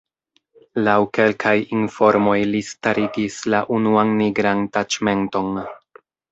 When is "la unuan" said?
3.55-4.17